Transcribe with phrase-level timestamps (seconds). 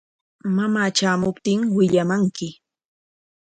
[0.55, 2.47] Mamaa tramuptin willamanki.